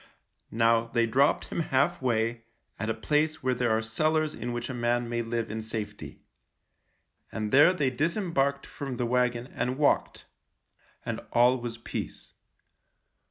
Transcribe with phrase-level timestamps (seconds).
[0.49, 2.45] Now, they dropped him half way,
[2.79, 6.23] at a place where there are cellars in which a man may live in safety,
[7.31, 10.25] and there they disembarked THE LIEUTENANT 23 from the wagon and walked:
[11.05, 12.33] and all was peace.